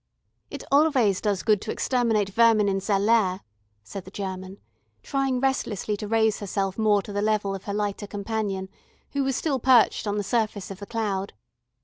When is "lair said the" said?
2.97-4.09